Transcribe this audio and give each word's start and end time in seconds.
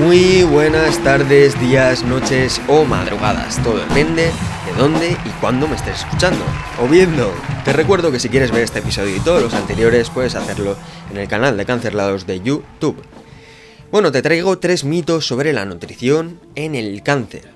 Muy 0.00 0.44
buenas 0.44 0.96
tardes, 1.04 1.60
días, 1.60 2.04
noches 2.04 2.58
o 2.68 2.86
madrugadas. 2.86 3.62
Todo 3.62 3.76
depende 3.76 4.22
de 4.22 4.72
dónde 4.78 5.10
y 5.10 5.28
cuándo 5.42 5.68
me 5.68 5.76
estés 5.76 5.98
escuchando 5.98 6.42
o 6.82 6.88
viendo. 6.88 7.30
Te 7.66 7.74
recuerdo 7.74 8.10
que 8.10 8.18
si 8.18 8.30
quieres 8.30 8.50
ver 8.50 8.62
este 8.62 8.78
episodio 8.78 9.14
y 9.14 9.20
todos 9.20 9.42
los 9.42 9.52
anteriores 9.52 10.08
puedes 10.08 10.36
hacerlo 10.36 10.74
en 11.10 11.18
el 11.18 11.28
canal 11.28 11.58
de 11.58 11.66
Cancelados 11.66 12.26
de 12.26 12.40
YouTube. 12.40 13.04
Bueno, 13.92 14.10
te 14.10 14.22
traigo 14.22 14.58
tres 14.58 14.84
mitos 14.84 15.26
sobre 15.26 15.52
la 15.52 15.66
nutrición 15.66 16.40
en 16.54 16.76
el 16.76 17.02
cáncer. 17.02 17.50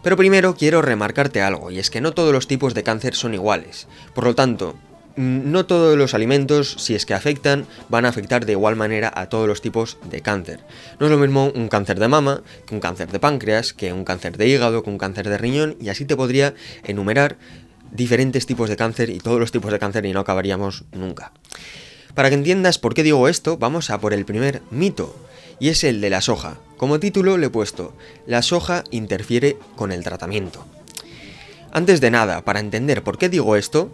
Pero 0.00 0.16
primero 0.16 0.54
quiero 0.54 0.82
remarcarte 0.82 1.42
algo, 1.42 1.72
y 1.72 1.80
es 1.80 1.90
que 1.90 2.00
no 2.00 2.12
todos 2.12 2.32
los 2.32 2.46
tipos 2.46 2.72
de 2.72 2.84
cáncer 2.84 3.16
son 3.16 3.34
iguales. 3.34 3.88
Por 4.14 4.24
lo 4.24 4.36
tanto, 4.36 4.76
no 5.16 5.66
todos 5.66 5.96
los 5.96 6.14
alimentos, 6.14 6.76
si 6.78 6.94
es 6.94 7.06
que 7.06 7.14
afectan, 7.14 7.66
van 7.88 8.04
a 8.04 8.08
afectar 8.08 8.46
de 8.46 8.52
igual 8.52 8.76
manera 8.76 9.12
a 9.14 9.28
todos 9.28 9.46
los 9.46 9.60
tipos 9.60 9.98
de 10.10 10.20
cáncer. 10.20 10.60
No 10.98 11.06
es 11.06 11.12
lo 11.12 11.18
mismo 11.18 11.52
un 11.54 11.68
cáncer 11.68 11.98
de 11.98 12.08
mama 12.08 12.42
que 12.66 12.74
un 12.74 12.80
cáncer 12.80 13.10
de 13.10 13.18
páncreas, 13.18 13.72
que 13.72 13.92
un 13.92 14.04
cáncer 14.04 14.36
de 14.36 14.48
hígado, 14.48 14.82
que 14.82 14.90
un 14.90 14.98
cáncer 14.98 15.28
de 15.28 15.38
riñón, 15.38 15.76
y 15.80 15.88
así 15.88 16.04
te 16.04 16.16
podría 16.16 16.54
enumerar 16.84 17.38
diferentes 17.92 18.46
tipos 18.46 18.68
de 18.68 18.76
cáncer 18.76 19.10
y 19.10 19.18
todos 19.18 19.40
los 19.40 19.52
tipos 19.52 19.72
de 19.72 19.78
cáncer 19.78 20.06
y 20.06 20.12
no 20.12 20.20
acabaríamos 20.20 20.84
nunca. 20.92 21.32
Para 22.14 22.28
que 22.28 22.34
entiendas 22.34 22.78
por 22.78 22.94
qué 22.94 23.02
digo 23.02 23.28
esto, 23.28 23.56
vamos 23.56 23.90
a 23.90 24.00
por 24.00 24.12
el 24.12 24.24
primer 24.24 24.62
mito, 24.70 25.14
y 25.58 25.68
es 25.68 25.84
el 25.84 26.00
de 26.00 26.10
la 26.10 26.20
soja. 26.20 26.58
Como 26.76 26.98
título 26.98 27.36
le 27.36 27.46
he 27.46 27.50
puesto, 27.50 27.94
la 28.26 28.42
soja 28.42 28.84
interfiere 28.90 29.56
con 29.76 29.92
el 29.92 30.02
tratamiento. 30.02 30.64
Antes 31.72 32.00
de 32.00 32.10
nada, 32.10 32.44
para 32.44 32.58
entender 32.58 33.04
por 33.04 33.18
qué 33.18 33.28
digo 33.28 33.54
esto, 33.54 33.92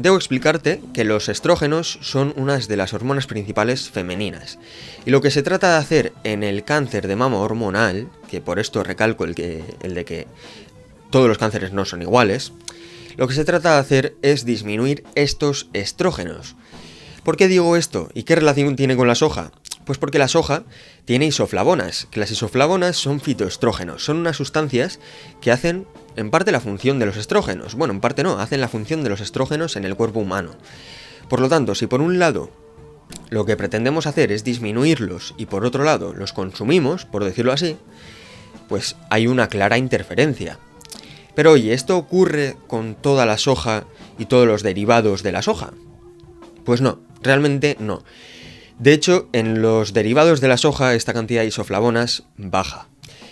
Debo 0.00 0.16
explicarte 0.16 0.80
que 0.94 1.04
los 1.04 1.28
estrógenos 1.28 1.98
son 2.00 2.32
unas 2.38 2.68
de 2.68 2.78
las 2.78 2.94
hormonas 2.94 3.26
principales 3.26 3.90
femeninas. 3.90 4.58
Y 5.04 5.10
lo 5.10 5.20
que 5.20 5.30
se 5.30 5.42
trata 5.42 5.72
de 5.72 5.76
hacer 5.76 6.14
en 6.24 6.42
el 6.42 6.64
cáncer 6.64 7.06
de 7.06 7.16
mama 7.16 7.36
hormonal, 7.36 8.08
que 8.26 8.40
por 8.40 8.58
esto 8.58 8.82
recalco 8.82 9.24
el, 9.24 9.34
que, 9.34 9.62
el 9.82 9.92
de 9.92 10.06
que 10.06 10.26
todos 11.10 11.28
los 11.28 11.36
cánceres 11.36 11.74
no 11.74 11.84
son 11.84 12.00
iguales, 12.00 12.54
lo 13.18 13.28
que 13.28 13.34
se 13.34 13.44
trata 13.44 13.74
de 13.74 13.80
hacer 13.80 14.14
es 14.22 14.46
disminuir 14.46 15.04
estos 15.16 15.68
estrógenos. 15.74 16.56
¿Por 17.22 17.36
qué 17.36 17.46
digo 17.46 17.76
esto? 17.76 18.08
¿Y 18.14 18.22
qué 18.22 18.36
relación 18.36 18.76
tiene 18.76 18.96
con 18.96 19.06
la 19.06 19.14
soja? 19.14 19.52
Pues 19.84 19.98
porque 19.98 20.18
la 20.18 20.28
soja 20.28 20.64
tiene 21.04 21.26
isoflavonas, 21.26 22.08
que 22.10 22.20
las 22.20 22.30
isoflavonas 22.30 22.96
son 22.96 23.20
fitoestrógenos, 23.20 24.02
son 24.02 24.16
unas 24.16 24.38
sustancias 24.38 24.98
que 25.42 25.50
hacen 25.50 25.86
en 26.16 26.30
parte 26.30 26.52
la 26.52 26.60
función 26.60 26.98
de 26.98 27.06
los 27.06 27.16
estrógenos. 27.16 27.74
Bueno, 27.74 27.94
en 27.94 28.00
parte 28.00 28.22
no, 28.22 28.38
hacen 28.38 28.60
la 28.60 28.68
función 28.68 29.02
de 29.02 29.10
los 29.10 29.20
estrógenos 29.20 29.76
en 29.76 29.84
el 29.84 29.96
cuerpo 29.96 30.20
humano. 30.20 30.52
Por 31.28 31.40
lo 31.40 31.48
tanto, 31.48 31.74
si 31.74 31.86
por 31.86 32.00
un 32.00 32.18
lado 32.18 32.50
lo 33.30 33.44
que 33.44 33.56
pretendemos 33.56 34.06
hacer 34.06 34.32
es 34.32 34.44
disminuirlos 34.44 35.34
y 35.36 35.46
por 35.46 35.64
otro 35.64 35.84
lado 35.84 36.12
los 36.12 36.32
consumimos, 36.32 37.04
por 37.04 37.24
decirlo 37.24 37.52
así, 37.52 37.76
pues 38.68 38.96
hay 39.08 39.26
una 39.26 39.48
clara 39.48 39.78
interferencia. 39.78 40.58
Pero 41.34 41.52
oye, 41.52 41.72
¿esto 41.72 41.96
ocurre 41.96 42.56
con 42.66 42.94
toda 42.94 43.26
la 43.26 43.38
soja 43.38 43.84
y 44.18 44.26
todos 44.26 44.46
los 44.46 44.62
derivados 44.62 45.22
de 45.22 45.32
la 45.32 45.42
soja? 45.42 45.72
Pues 46.64 46.80
no, 46.80 47.00
realmente 47.22 47.76
no. 47.78 48.02
De 48.78 48.92
hecho, 48.92 49.28
en 49.32 49.62
los 49.62 49.92
derivados 49.92 50.40
de 50.40 50.48
la 50.48 50.56
soja 50.56 50.94
esta 50.94 51.12
cantidad 51.12 51.42
de 51.42 51.48
isoflavonas 51.48 52.24
baja. 52.36 52.88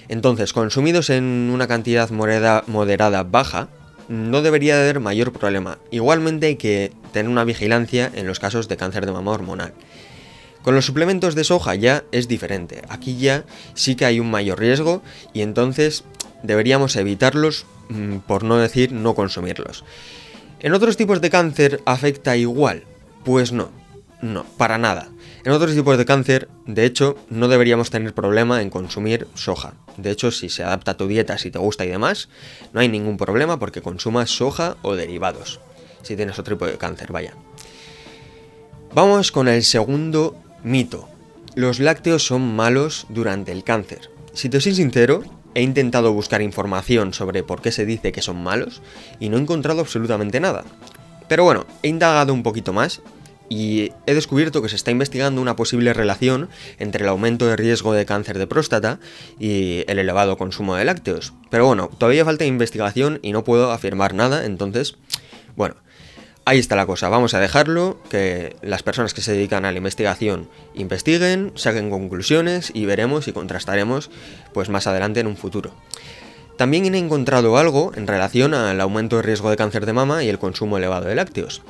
Entonces, 0.09 0.53
consumidos 0.53 1.11
en 1.11 1.51
una 1.53 1.67
cantidad 1.67 2.11
moderada 2.11 3.23
baja, 3.23 3.69
no 4.09 4.41
debería 4.43 4.81
haber 4.81 5.01
mayor 5.01 5.33
problema. 5.33 5.79
Igualmente 5.91 6.47
hay 6.47 6.57
que 6.57 6.93
tener 7.13 7.31
una 7.31 7.45
vigilancia 7.45 8.11
en 8.15 8.27
los 8.27 8.41
casos 8.41 8.69
de 8.69 8.77
cáncer 8.77 9.07
de 9.07 9.13
mama 9.13 9.33
hormonal. 9.33 9.75
Con 10.63 10.75
los 10.75 10.87
suplementos 10.87 11.35
de 11.35 11.45
soja 11.45 11.75
ya 11.75 12.05
es 12.11 12.27
diferente. 12.27 12.83
Aquí 12.89 13.17
ya 13.17 13.45
sí 13.75 13.95
que 13.95 14.07
hay 14.07 14.19
un 14.21 14.31
mayor 14.31 14.59
riesgo 14.59 15.03
y 15.33 15.43
entonces 15.43 16.05
deberíamos 16.43 16.97
evitarlos, 16.97 17.67
mm, 17.89 18.19
por 18.19 18.45
no 18.45 18.57
decir 18.57 18.93
no 18.93 19.15
consumirlos. 19.15 19.85
¿En 20.61 20.73
otros 20.73 20.97
tipos 20.97 21.21
de 21.21 21.31
cáncer 21.31 21.81
afecta 21.85 22.37
igual? 22.37 22.85
Pues 23.25 23.53
no, 23.53 23.71
no, 24.21 24.45
para 24.57 24.79
nada. 24.79 25.09
En 25.45 25.53
otros 25.53 25.75
tipos 25.75 25.97
de 25.97 26.05
cáncer, 26.05 26.49
de 26.67 26.85
hecho, 26.85 27.17
no 27.31 27.49
deberíamos 27.49 27.91
tener 27.91 28.13
problema 28.13 28.61
en 28.61 28.71
consumir 28.71 29.29
soja. 29.35 29.75
De 29.97 30.11
hecho, 30.11 30.31
si 30.31 30.49
se 30.49 30.65
adapta 30.65 30.93
a 30.93 30.97
tu 30.97 31.07
dieta, 31.07 31.39
si 31.39 31.51
te 31.51 31.59
gusta 31.59 31.85
y 31.85 31.89
demás, 31.89 32.29
no 32.73 32.81
hay 32.81 32.89
ningún 32.89 33.17
problema 33.17 33.59
porque 33.59 33.81
consumas 33.81 34.31
soja 34.31 34.77
o 34.83 34.97
derivados. 34.97 35.61
Si 36.03 36.17
tienes 36.17 36.39
otro 36.39 36.57
tipo 36.57 36.67
de 36.67 36.77
cáncer, 36.77 37.13
vaya. 37.13 37.35
Vamos 38.93 39.31
con 39.31 39.49
el 39.49 39.63
segundo 39.63 40.37
mito. 40.65 41.09
Los 41.55 41.79
lácteos 41.79 42.27
son 42.27 42.57
malos 42.57 43.07
durante 43.09 43.53
el 43.53 43.63
cáncer. 43.63 44.11
Si 44.33 44.49
te 44.49 44.61
soy 44.61 44.75
sincero, 44.75 45.23
he 45.55 45.63
intentado 45.63 46.13
buscar 46.13 46.43
información 46.43 47.15
sobre 47.15 47.43
por 47.43 47.63
qué 47.63 47.71
se 47.71 47.87
dice 47.87 48.13
que 48.13 48.23
son 48.23 48.43
malos 48.43 48.83
y 49.21 49.29
no 49.29 49.37
he 49.37 49.41
encontrado 49.41 49.81
absolutamente 49.81 50.41
nada. 50.41 50.65
Pero 51.29 51.45
bueno, 51.45 51.67
he 51.83 51.89
indagado 51.89 52.33
un 52.33 52.43
poquito 52.43 52.73
más 52.73 53.03
y 53.49 53.93
he 54.07 54.15
descubierto 54.15 54.63
que 54.63 54.69
se 54.69 54.77
está 54.77 54.91
investigando 54.91 55.41
una 55.41 55.57
posible 55.57 55.93
relación 55.93 56.49
entre 56.79 57.03
el 57.03 57.09
aumento 57.09 57.47
de 57.47 57.57
riesgo 57.57 57.93
de 57.93 58.07
cáncer 58.07 58.39
de 58.39 58.47
próstata 58.47 59.01
y 59.39 59.85
el 59.87 59.99
elevado 59.99 60.37
consumo 60.37 60.77
de 60.77 60.85
lácteos. 60.85 61.33
Pero 61.51 61.67
bueno, 61.67 61.91
todavía 61.99 62.25
falta 62.25 62.45
investigación 62.45 63.19
y 63.23 63.33
no 63.33 63.45
puedo 63.45 63.73
afirmar 63.73 64.15
nada, 64.15 64.45
entonces, 64.45 64.97
bueno, 65.57 65.77
ahí 66.45 66.59
está 66.59 66.77
la 66.77 66.87
cosa. 66.87 67.09
Vamos 67.09 67.35
a 67.35 67.41
dejarlo, 67.41 68.01
que 68.09 68.57
las 68.63 68.83
personas 68.83 69.13
que 69.13 69.21
se 69.21 69.33
dedican 69.33 69.65
a 69.65 69.73
la 69.73 69.79
investigación 69.79 70.49
investiguen, 70.75 71.53
saquen 71.57 71.91
conclusiones 71.91 72.71
y 72.75 72.87
veremos 72.87 73.29
y 73.29 73.33
contrastaremos 73.33 74.11
pues 74.53 74.69
más 74.69 74.87
adelante 74.87 75.21
en 75.21 75.27
un 75.27 75.37
futuro. 75.37 75.75
También 76.57 76.93
he 76.93 76.99
encontrado 76.99 77.57
algo 77.57 77.93
en 77.95 78.07
relación 78.07 78.53
al 78.53 78.81
aumento 78.81 79.17
de 79.17 79.23
riesgo 79.23 79.51
de 79.51 79.57
cáncer 79.57 79.87
de 79.87 79.93
mama 79.93 80.25
y 80.25 80.29
el 80.29 80.41
consumo 80.41 80.77
elevado 80.77 81.07
de 81.07 81.15
lácteos. 81.15 81.63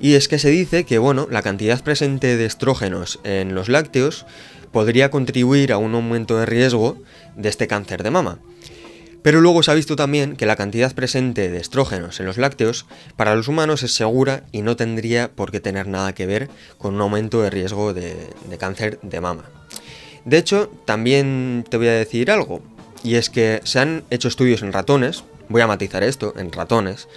Y 0.00 0.14
es 0.14 0.28
que 0.28 0.38
se 0.38 0.50
dice 0.50 0.84
que, 0.84 0.98
bueno, 0.98 1.26
la 1.30 1.42
cantidad 1.42 1.82
presente 1.82 2.36
de 2.36 2.46
estrógenos 2.46 3.18
en 3.24 3.54
los 3.54 3.68
lácteos 3.68 4.26
podría 4.72 5.10
contribuir 5.10 5.72
a 5.72 5.78
un 5.78 5.94
aumento 5.94 6.38
de 6.38 6.46
riesgo 6.46 6.98
de 7.36 7.48
este 7.48 7.66
cáncer 7.66 8.02
de 8.02 8.10
mama. 8.10 8.38
Pero 9.22 9.40
luego 9.40 9.62
se 9.62 9.70
ha 9.70 9.74
visto 9.74 9.96
también 9.96 10.36
que 10.36 10.46
la 10.46 10.56
cantidad 10.56 10.94
presente 10.94 11.50
de 11.50 11.58
estrógenos 11.58 12.20
en 12.20 12.26
los 12.26 12.38
lácteos 12.38 12.86
para 13.16 13.34
los 13.34 13.48
humanos 13.48 13.82
es 13.82 13.92
segura 13.92 14.44
y 14.52 14.62
no 14.62 14.76
tendría 14.76 15.32
por 15.32 15.50
qué 15.50 15.60
tener 15.60 15.88
nada 15.88 16.14
que 16.14 16.26
ver 16.26 16.48
con 16.78 16.94
un 16.94 17.00
aumento 17.00 17.42
de 17.42 17.50
riesgo 17.50 17.92
de, 17.92 18.14
de 18.48 18.58
cáncer 18.58 19.00
de 19.02 19.20
mama. 19.20 19.44
De 20.24 20.38
hecho, 20.38 20.70
también 20.84 21.64
te 21.68 21.76
voy 21.76 21.88
a 21.88 21.92
decir 21.92 22.30
algo, 22.30 22.62
y 23.02 23.14
es 23.14 23.30
que 23.30 23.60
se 23.64 23.80
han 23.80 24.04
hecho 24.10 24.28
estudios 24.28 24.62
en 24.62 24.72
ratones, 24.72 25.24
voy 25.48 25.62
a 25.62 25.66
matizar 25.66 26.02
esto, 26.02 26.34
en 26.36 26.52
ratones, 26.52 27.08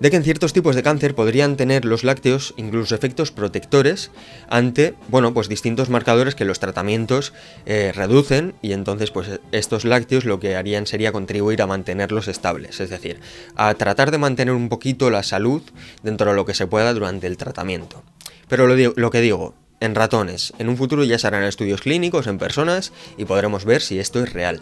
de 0.00 0.10
que 0.10 0.16
en 0.16 0.24
ciertos 0.24 0.52
tipos 0.52 0.76
de 0.76 0.82
cáncer 0.82 1.14
podrían 1.14 1.56
tener 1.56 1.84
los 1.84 2.04
lácteos 2.04 2.54
incluso 2.56 2.94
efectos 2.94 3.30
protectores 3.30 4.10
ante, 4.48 4.94
bueno, 5.08 5.32
pues 5.32 5.48
distintos 5.48 5.88
marcadores 5.88 6.34
que 6.34 6.44
los 6.44 6.60
tratamientos 6.60 7.32
eh, 7.64 7.92
reducen 7.94 8.54
y 8.62 8.72
entonces 8.72 9.10
pues 9.10 9.40
estos 9.52 9.84
lácteos 9.84 10.24
lo 10.24 10.40
que 10.40 10.56
harían 10.56 10.86
sería 10.86 11.12
contribuir 11.12 11.62
a 11.62 11.66
mantenerlos 11.66 12.28
estables, 12.28 12.80
es 12.80 12.90
decir, 12.90 13.20
a 13.54 13.72
tratar 13.74 14.10
de 14.10 14.18
mantener 14.18 14.54
un 14.54 14.68
poquito 14.68 15.10
la 15.10 15.22
salud 15.22 15.62
dentro 16.02 16.30
de 16.30 16.36
lo 16.36 16.44
que 16.44 16.54
se 16.54 16.66
pueda 16.66 16.92
durante 16.92 17.26
el 17.26 17.36
tratamiento. 17.36 18.02
Pero 18.48 18.66
lo, 18.66 18.92
lo 18.94 19.10
que 19.10 19.20
digo, 19.20 19.54
en 19.80 19.94
ratones. 19.94 20.52
En 20.58 20.68
un 20.68 20.76
futuro 20.76 21.04
ya 21.04 21.18
se 21.18 21.26
harán 21.26 21.44
estudios 21.44 21.80
clínicos 21.82 22.26
en 22.26 22.38
personas 22.38 22.92
y 23.16 23.24
podremos 23.24 23.64
ver 23.64 23.82
si 23.82 23.98
esto 23.98 24.22
es 24.22 24.32
real. 24.32 24.60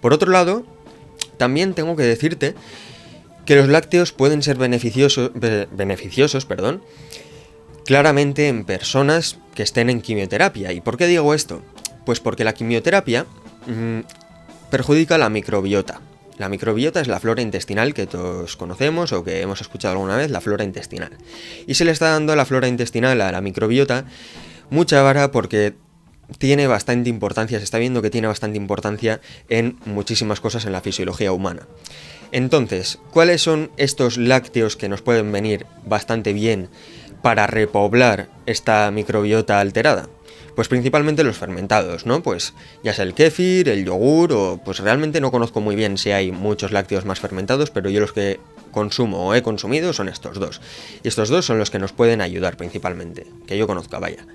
Por 0.00 0.12
otro 0.12 0.30
lado, 0.30 0.64
también 1.36 1.74
tengo 1.74 1.96
que 1.96 2.02
decirte 2.02 2.54
que 3.44 3.56
los 3.56 3.68
lácteos 3.68 4.12
pueden 4.12 4.42
ser 4.42 4.56
beneficiosos, 4.56 5.30
beneficiosos 5.34 6.46
perdón, 6.46 6.82
claramente 7.84 8.48
en 8.48 8.64
personas 8.64 9.38
que 9.54 9.62
estén 9.62 9.90
en 9.90 10.00
quimioterapia. 10.00 10.72
¿Y 10.72 10.80
por 10.80 10.96
qué 10.96 11.06
digo 11.06 11.34
esto? 11.34 11.62
Pues 12.06 12.20
porque 12.20 12.44
la 12.44 12.54
quimioterapia 12.54 13.26
mm, 13.66 14.00
perjudica 14.70 15.18
la 15.18 15.28
microbiota. 15.28 16.00
La 16.36 16.48
microbiota 16.48 17.00
es 17.00 17.06
la 17.06 17.20
flora 17.20 17.42
intestinal 17.42 17.94
que 17.94 18.06
todos 18.06 18.56
conocemos 18.56 19.12
o 19.12 19.22
que 19.22 19.40
hemos 19.40 19.60
escuchado 19.60 19.92
alguna 19.92 20.16
vez, 20.16 20.30
la 20.30 20.40
flora 20.40 20.64
intestinal. 20.64 21.12
Y 21.66 21.74
se 21.74 21.84
le 21.84 21.92
está 21.92 22.10
dando 22.10 22.32
a 22.32 22.36
la 22.36 22.44
flora 22.44 22.66
intestinal, 22.66 23.20
a 23.20 23.30
la 23.30 23.40
microbiota, 23.40 24.06
mucha 24.70 25.00
vara 25.02 25.30
porque 25.30 25.74
tiene 26.38 26.66
bastante 26.66 27.10
importancia, 27.10 27.58
se 27.58 27.64
está 27.64 27.78
viendo 27.78 28.02
que 28.02 28.10
tiene 28.10 28.26
bastante 28.26 28.56
importancia 28.56 29.20
en 29.48 29.78
muchísimas 29.84 30.40
cosas 30.40 30.64
en 30.64 30.72
la 30.72 30.80
fisiología 30.80 31.32
humana. 31.32 31.66
Entonces, 32.32 32.98
¿cuáles 33.12 33.42
son 33.42 33.70
estos 33.76 34.16
lácteos 34.16 34.76
que 34.76 34.88
nos 34.88 35.02
pueden 35.02 35.30
venir 35.30 35.66
bastante 35.86 36.32
bien 36.32 36.68
para 37.22 37.46
repoblar 37.46 38.28
esta 38.46 38.90
microbiota 38.90 39.60
alterada? 39.60 40.08
Pues 40.56 40.68
principalmente 40.68 41.24
los 41.24 41.36
fermentados, 41.36 42.06
¿no? 42.06 42.22
Pues 42.22 42.54
ya 42.84 42.92
sea 42.92 43.04
el 43.04 43.14
kéfir, 43.14 43.68
el 43.68 43.84
yogur 43.84 44.32
o 44.32 44.60
pues 44.64 44.78
realmente 44.78 45.20
no 45.20 45.32
conozco 45.32 45.60
muy 45.60 45.74
bien 45.74 45.98
si 45.98 46.12
hay 46.12 46.30
muchos 46.30 46.70
lácteos 46.70 47.04
más 47.04 47.18
fermentados, 47.18 47.70
pero 47.70 47.90
yo 47.90 48.00
los 48.00 48.12
que 48.12 48.38
consumo 48.70 49.28
o 49.28 49.34
he 49.34 49.42
consumido 49.42 49.92
son 49.92 50.08
estos 50.08 50.38
dos. 50.38 50.60
Y 51.02 51.08
estos 51.08 51.28
dos 51.28 51.44
son 51.44 51.58
los 51.58 51.70
que 51.70 51.80
nos 51.80 51.92
pueden 51.92 52.20
ayudar 52.20 52.56
principalmente, 52.56 53.26
que 53.46 53.58
yo 53.58 53.66
conozca, 53.66 53.98
vaya. 53.98 54.26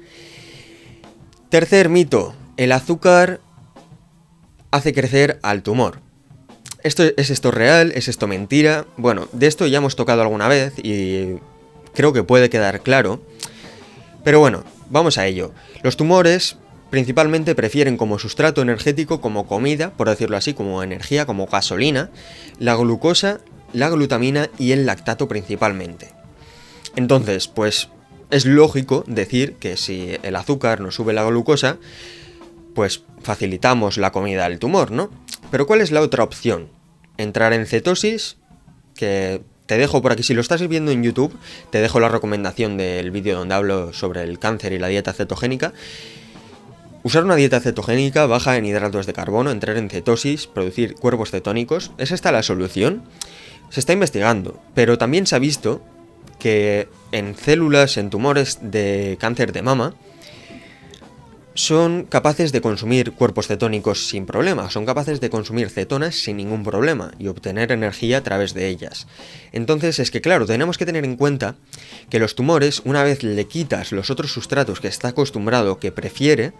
Tercer 1.50 1.90
mito, 1.90 2.36
el 2.58 2.72
azúcar 2.72 3.42
hace 4.70 4.94
crecer 4.94 5.40
al 5.42 5.64
tumor. 5.64 6.00
¿Esto, 6.84 7.04
¿Es 7.18 7.32
esto 7.32 7.50
real? 7.50 7.92
¿Es 7.96 8.08
esto 8.08 8.28
mentira? 8.28 8.86
Bueno, 8.98 9.28
de 9.32 9.48
esto 9.48 9.66
ya 9.66 9.80
hemos 9.80 9.96
tocado 9.96 10.22
alguna 10.22 10.48
vez 10.48 10.74
y 10.78 11.40
creo 11.96 12.14
que 12.14 12.22
puede 12.22 12.52
quedar 12.52 12.82
claro. 12.82 13.24
Pero 14.24 14.40
bueno, 14.40 14.64
vamos 14.92 15.18
a 15.18 15.26
ello. 15.26 15.52
Los 15.82 15.98
tumores 15.98 16.58
principalmente 16.92 17.56
prefieren 17.56 17.98
como 17.98 18.20
sustrato 18.20 18.62
energético, 18.62 19.20
como 19.20 19.48
comida, 19.48 19.90
por 19.90 20.08
decirlo 20.08 20.38
así, 20.38 20.54
como 20.54 20.84
energía, 20.84 21.26
como 21.26 21.48
gasolina, 21.48 22.12
la 22.60 22.76
glucosa, 22.76 23.40
la 23.74 23.90
glutamina 23.90 24.52
y 24.60 24.74
el 24.74 24.86
lactato 24.86 25.28
principalmente. 25.28 26.10
Entonces, 26.96 27.48
pues 27.48 27.90
es 28.32 28.46
lógico 28.46 29.04
decir 29.08 29.56
que 29.56 29.78
si 29.78 30.18
el 30.24 30.36
azúcar 30.36 30.82
nos 30.82 30.96
sube 30.96 31.14
la 31.14 31.24
glucosa, 31.24 31.78
pues 32.76 33.04
facilitamos 33.22 33.98
la 33.98 34.12
comida 34.12 34.46
al 34.46 34.60
tumor, 34.60 34.92
¿no? 34.92 35.10
Pero 35.52 35.66
¿cuál 35.68 35.82
es 35.82 35.92
la 35.92 36.02
otra 36.02 36.24
opción? 36.24 36.70
Entrar 37.18 37.54
en 37.54 37.66
cetosis, 37.66 38.38
que 38.96 39.42
te 39.66 39.78
dejo 39.78 40.02
por 40.02 40.12
aquí, 40.12 40.24
si 40.24 40.34
lo 40.34 40.42
estás 40.42 40.66
viendo 40.68 40.92
en 40.92 41.04
YouTube, 41.04 41.38
te 41.72 41.80
dejo 41.80 42.00
la 42.00 42.10
recomendación 42.10 42.78
del 42.78 43.12
vídeo 43.12 43.38
donde 43.38 43.56
hablo 43.56 43.94
sobre 43.94 44.24
el 44.24 44.40
cáncer 44.40 44.74
y 44.74 44.80
la 44.80 44.88
dieta 44.88 45.14
cetogénica. 45.14 45.74
Usar 47.02 47.24
una 47.24 47.36
dieta 47.36 47.60
cetogénica 47.60 48.26
baja 48.26 48.58
en 48.58 48.66
hidratos 48.66 49.06
de 49.06 49.14
carbono, 49.14 49.52
entrar 49.52 49.78
en 49.78 49.90
cetosis, 49.90 50.48
producir 50.48 50.96
cuerpos 50.96 51.32
cetónicos, 51.32 51.92
¿es 51.98 52.12
esta 52.12 52.32
la 52.32 52.44
solución? 52.44 53.04
Se 53.70 53.80
está 53.80 53.94
investigando, 53.94 54.60
pero 54.74 54.98
también 54.98 55.28
se 55.28 55.36
ha 55.36 55.40
visto 55.40 55.82
que 56.40 56.88
en 57.12 57.36
células, 57.36 57.98
en 57.98 58.10
tumores 58.10 58.60
de 58.62 59.18
cáncer 59.20 59.52
de 59.52 59.62
mama, 59.62 59.94
son 61.60 62.06
capaces 62.06 62.54
de 62.54 62.62
consumir 62.62 63.12
cuerpos 63.12 63.48
cetónicos 63.48 64.08
sin 64.08 64.26
problema, 64.26 64.70
son 64.70 64.86
capaces 64.86 65.20
de 65.20 65.30
consumir 65.30 65.70
cetonas 65.70 66.16
sin 66.16 66.38
ningún 66.38 66.64
problema 66.64 67.12
y 67.20 67.28
obtener 67.28 67.74
energía 67.74 68.20
a 68.20 68.24
través 68.24 68.54
de 68.54 68.70
ellas. 68.70 69.08
Entonces 69.52 70.00
es 70.00 70.10
que 70.10 70.22
claro, 70.22 70.46
tenemos 70.46 70.78
que 70.78 70.86
tener 70.86 71.04
en 71.04 71.18
cuenta 71.18 71.56
que 72.10 72.20
los 72.20 72.36
tumores, 72.36 72.82
una 72.86 73.04
vez 73.04 73.24
le 73.24 73.46
quitas 73.46 73.92
los 73.92 74.10
otros 74.10 74.32
sustratos 74.32 74.80
que 74.80 74.88
está 74.88 75.10
acostumbrado, 75.10 75.80
que 75.80 75.92
prefiere, 75.92 76.54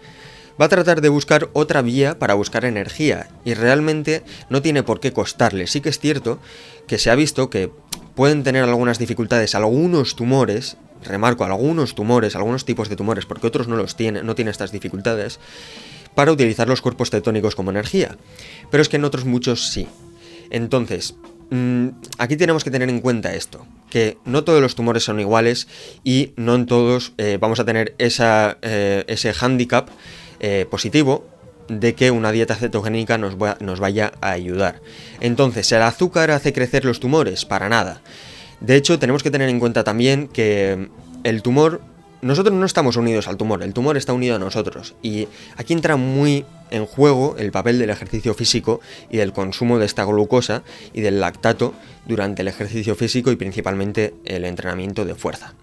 va 0.60 0.66
a 0.66 0.70
tratar 0.70 1.00
de 1.00 1.08
buscar 1.08 1.50
otra 1.54 1.82
vía 1.82 2.20
para 2.20 2.34
buscar 2.34 2.66
energía 2.66 3.30
y 3.46 3.54
realmente 3.54 4.24
no 4.50 4.62
tiene 4.62 4.84
por 4.84 5.00
qué 5.00 5.14
costarle. 5.14 5.68
Sí 5.68 5.80
que 5.80 5.90
es 5.90 6.00
cierto 6.00 6.40
que 6.88 6.98
se 6.98 7.10
ha 7.10 7.16
visto 7.16 7.50
que 7.50 7.72
pueden 8.20 8.44
tener 8.44 8.66
algunas 8.66 9.00
dificultades 9.00 9.56
algunos 9.56 10.18
tumores 10.18 10.76
remarco, 11.06 11.46
algunos 11.46 11.96
tumores, 11.96 12.36
algunos 12.36 12.66
tipos 12.66 12.90
de 12.90 12.98
tumores, 12.98 13.26
porque 13.26 13.48
otros 13.48 13.70
no 13.70 13.78
los 13.78 13.96
tienen, 13.96 14.26
no 14.26 14.36
tienen 14.36 14.52
estas 14.52 14.74
dificultades, 14.74 15.40
para 16.16 16.34
utilizar 16.34 16.68
los 16.68 16.82
cuerpos 16.82 17.12
cetónicos 17.12 17.56
como 17.56 17.72
energía. 17.72 18.18
Pero 18.70 18.82
es 18.82 18.90
que 18.90 18.98
en 18.98 19.06
otros 19.06 19.24
muchos 19.24 19.70
sí. 19.70 19.88
Entonces, 20.50 21.16
mm, 21.50 21.88
aquí 22.18 22.36
tenemos 22.36 22.66
que 22.66 22.72
tener 22.72 22.90
en 22.90 23.00
cuenta 23.00 23.34
esto, 23.36 23.66
que 23.90 24.18
no 24.26 24.44
todos 24.44 24.62
los 24.62 24.76
tumores 24.76 25.06
son 25.06 25.22
iguales 25.22 25.70
y 26.04 26.34
no 26.36 26.56
en 26.56 26.66
todos 26.66 27.14
eh, 27.18 27.38
vamos 27.40 27.62
a 27.62 27.64
tener 27.64 27.96
esa, 28.00 28.58
eh, 28.62 29.06
ese 29.08 29.32
hándicap 29.32 29.88
eh, 30.42 30.66
positivo 30.70 31.26
de 31.70 31.96
que 31.96 32.12
una 32.12 32.32
dieta 32.32 32.56
cetogénica 32.56 33.18
nos, 33.18 33.36
nos 33.60 33.80
vaya 33.80 34.12
a 34.22 34.32
ayudar. 34.32 34.82
Entonces, 35.22 35.72
¿el 35.72 35.82
azúcar 35.82 36.32
hace 36.32 36.52
crecer 36.52 36.84
los 36.84 37.00
tumores? 37.00 37.46
Para 37.46 37.70
nada. 37.70 38.02
De 38.60 38.76
hecho, 38.76 39.00
tenemos 39.00 39.24
que 39.24 39.32
tener 39.32 39.50
en 39.50 39.60
cuenta 39.60 39.84
también 39.84 40.28
que 40.28 40.90
el 41.24 41.42
tumor, 41.42 41.82
nosotros 42.22 42.54
no 42.54 42.66
estamos 42.66 42.98
unidos 42.98 43.28
al 43.28 43.38
tumor, 43.38 43.64
el 43.64 43.74
tumor 43.74 43.96
está 43.96 44.14
unido 44.14 44.36
a 44.36 44.40
nosotros. 44.40 44.96
Y 45.02 45.28
aquí 45.56 45.74
entra 45.74 45.96
muy 45.96 46.46
en 46.72 46.86
juego 46.86 47.36
el 47.40 47.52
papel 47.52 47.80
del 47.80 47.90
ejercicio 47.90 48.34
físico 48.34 48.82
y 49.10 49.18
del 49.18 49.32
consumo 49.32 49.80
de 49.80 49.86
esta 49.86 50.04
glucosa 50.04 50.64
y 50.94 51.02
del 51.02 51.20
lactato 51.20 51.74
durante 52.06 52.42
el 52.42 52.48
ejercicio 52.48 52.96
físico 52.96 53.32
y 53.32 53.38
principalmente 53.38 54.14
el 54.26 54.44
entrenamiento 54.44 55.06
de 55.06 55.16
fuerza. 55.16 55.54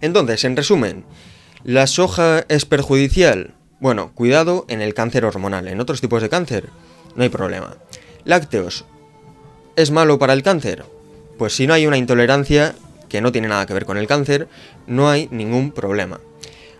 Entonces, 0.00 0.44
en 0.44 0.56
resumen, 0.56 1.04
¿la 1.64 1.86
soja 1.86 2.44
es 2.48 2.66
perjudicial? 2.66 3.55
Bueno, 3.78 4.12
cuidado 4.14 4.64
en 4.68 4.80
el 4.80 4.94
cáncer 4.94 5.24
hormonal, 5.24 5.68
en 5.68 5.80
otros 5.80 6.00
tipos 6.00 6.22
de 6.22 6.30
cáncer 6.30 6.70
no 7.14 7.22
hay 7.22 7.28
problema. 7.28 7.76
Lácteos, 8.24 8.84
¿es 9.76 9.90
malo 9.90 10.18
para 10.18 10.32
el 10.32 10.42
cáncer? 10.42 10.84
Pues 11.38 11.54
si 11.54 11.66
no 11.66 11.74
hay 11.74 11.86
una 11.86 11.98
intolerancia 11.98 12.74
que 13.08 13.20
no 13.20 13.32
tiene 13.32 13.48
nada 13.48 13.66
que 13.66 13.74
ver 13.74 13.84
con 13.84 13.98
el 13.98 14.06
cáncer, 14.06 14.48
no 14.86 15.10
hay 15.10 15.28
ningún 15.30 15.72
problema. 15.72 16.20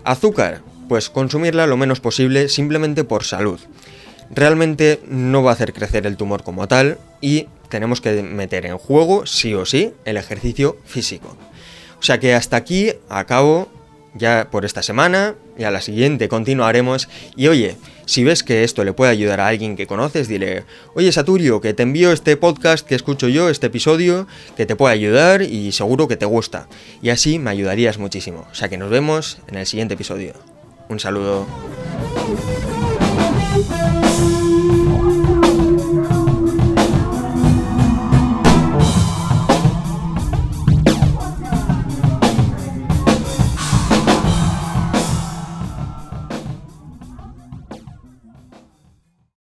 Azúcar, 0.05 0.63
pues 0.89 1.11
consumirla 1.11 1.67
lo 1.67 1.77
menos 1.77 2.01
posible 2.01 2.49
simplemente 2.49 3.05
por 3.05 3.25
salud. 3.25 3.61
Realmente 4.31 5.01
no 5.07 5.43
va 5.43 5.51
a 5.51 5.55
hacer 5.55 5.73
crecer 5.73 6.07
el 6.07 6.17
tumor 6.17 6.43
como 6.43 6.67
tal 6.67 6.99
y 7.21 7.49
tenemos 7.69 8.01
que 8.01 8.23
meter 8.23 8.67
en 8.67 8.79
juego, 8.79 9.27
sí 9.27 9.55
o 9.55 9.67
sí, 9.67 9.93
el 10.05 10.17
ejercicio 10.17 10.79
físico. 10.85 11.37
O 11.99 12.03
sea 12.03 12.19
que 12.19 12.35
hasta 12.35 12.57
aquí 12.57 12.93
acabo 13.09 13.69
ya 14.17 14.49
por 14.51 14.65
esta 14.65 14.83
semana 14.83 15.35
y 15.59 15.65
a 15.65 15.71
la 15.71 15.81
siguiente 15.81 16.29
continuaremos. 16.29 17.09
Y 17.37 17.49
oye, 17.49 17.77
si 18.05 18.25
ves 18.25 18.43
que 18.43 18.65
esto 18.65 18.85
le 18.85 18.93
puede 18.93 19.11
ayudar 19.11 19.41
a 19.41 19.49
alguien 19.49 19.77
que 19.77 19.87
conoces, 19.87 20.29
dile, 20.29 20.65
oye 20.95 21.11
Saturio, 21.13 21.61
que 21.61 21.75
te 21.75 21.83
envío 21.83 22.13
este 22.13 22.37
podcast 22.37 22.87
que 22.87 22.95
escucho 22.95 23.29
yo, 23.29 23.49
este 23.49 23.67
episodio, 23.67 24.27
que 24.57 24.67
te 24.67 24.77
puede 24.77 24.95
ayudar 24.95 25.43
y 25.43 25.73
seguro 25.73 26.09
que 26.09 26.17
te 26.17 26.27
gusta. 26.27 26.69
Y 27.03 27.11
así 27.11 27.39
me 27.39 27.51
ayudarías 27.51 27.99
muchísimo. 27.99 28.47
O 28.51 28.55
sea 28.55 28.69
que 28.69 28.79
nos 28.79 28.91
vemos 28.91 29.39
en 29.49 29.57
el 29.57 29.67
siguiente 29.67 29.95
episodio. 29.95 30.35
Un 30.89 31.01
saludo. 31.01 31.47